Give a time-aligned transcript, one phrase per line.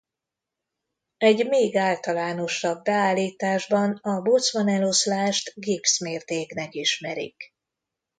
[1.17, 7.53] Egy még általánosabb beállításban a Boltzmann-eloszlást Gibbs-mértéknek ismerik.